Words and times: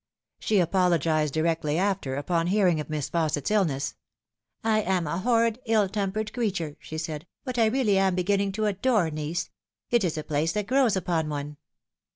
She 0.39 0.57
apologised 0.59 1.35
directly 1.35 1.77
after 1.77 2.15
upon 2.15 2.47
hearing 2.47 2.79
of 2.79 2.89
Miss 2.89 3.07
Fausset's 3.07 3.51
illness." 3.51 3.93
I 4.63 4.81
am 4.81 5.05
a 5.05 5.19
horrid 5.19 5.59
ill 5.65 5.87
tempered 5.87 6.33
creature," 6.33 6.75
she 6.79 6.97
said;" 6.97 7.27
but 7.45 7.59
I 7.59 7.67
really 7.67 7.99
am 7.99 8.15
beginning 8.15 8.51
to 8.53 8.65
adore 8.65 9.11
Nice. 9.11 9.51
It 9.91 10.03
is 10.03 10.17
a 10.17 10.23
place 10.23 10.53
that 10.53 10.65
grows 10.65 10.95
upon 10.95 11.29
one." 11.29 11.57